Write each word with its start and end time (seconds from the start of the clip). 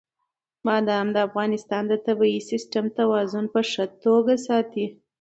بادام 0.65 1.07
د 1.15 1.17
افغانستان 1.27 1.83
د 1.87 1.93
طبعي 2.05 2.37
سیسټم 2.49 2.85
توازن 2.99 3.45
په 3.53 3.61
ښه 3.69 3.85
توګه 4.03 4.33
ساتي. 4.47 4.85